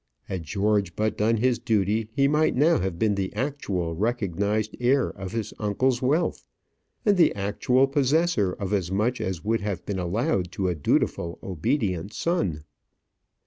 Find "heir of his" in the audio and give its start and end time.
4.79-5.53